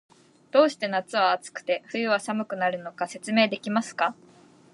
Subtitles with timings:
[0.49, 4.15] どうして夏は暑くて、冬は寒くなるのか、説明できますか？